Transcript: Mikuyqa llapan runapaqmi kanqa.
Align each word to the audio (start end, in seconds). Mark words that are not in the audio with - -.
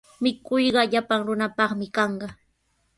Mikuyqa 0.23 0.81
llapan 0.91 1.21
runapaqmi 1.27 1.85
kanqa. 1.95 2.27